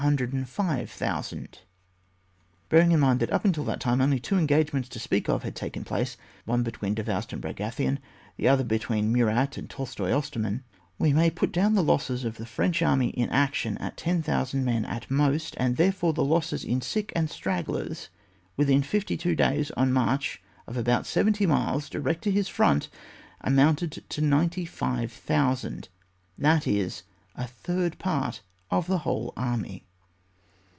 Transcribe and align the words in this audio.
* 0.01 0.01
Bearing 0.01 0.47
in 2.91 2.99
mind 2.99 3.19
that 3.19 3.31
up 3.31 3.43
to 3.53 3.63
that 3.63 3.79
time 3.79 4.01
only 4.01 4.19
two 4.19 4.33
eng^ements 4.33 4.89
to 4.89 4.97
speak 4.99 5.29
of 5.29 5.43
had 5.43 5.55
taken 5.55 5.83
place, 5.83 6.17
one 6.43 6.63
between 6.63 6.95
Davoust 6.95 7.31
and 7.31 7.39
Bragathion, 7.39 7.99
the 8.35 8.47
other 8.47 8.63
between 8.63 9.13
Murat 9.13 9.57
and 9.59 9.69
Tolstoy 9.69 10.11
Osterman, 10.11 10.63
we 10.97 11.13
may 11.13 11.29
put 11.29 11.51
down 11.51 11.75
the 11.75 11.83
losses 11.83 12.23
of 12.25 12.37
the 12.37 12.47
French 12.47 12.81
army 12.81 13.09
in 13.09 13.29
action 13.29 13.77
at 13.77 13.95
10,000 13.95 14.65
men 14.65 14.85
at 14.85 15.11
most, 15.11 15.53
and 15.59 15.77
therefore 15.77 16.13
the 16.13 16.25
losses 16.25 16.63
in 16.63 16.81
sick 16.81 17.13
and 17.15 17.29
stragglers 17.29 18.09
within 18.57 18.81
fifty 18.81 19.15
two 19.15 19.35
days 19.35 19.69
on 19.77 19.89
a 19.89 19.91
march 19.91 20.41
of 20.65 20.77
about 20.77 21.05
seventy 21.05 21.45
miles 21.45 21.87
direct 21.87 22.23
to 22.23 22.31
his 22.31 22.47
front, 22.47 22.89
amounted 23.41 23.91
to 24.09 24.19
95,000, 24.19 25.89
that 26.39 26.65
is 26.65 27.03
a 27.35 27.45
third 27.45 27.99
part 27.99 28.41
of 28.71 28.87
the 28.87 28.99
whole 29.05 29.31
army. 29.37 29.85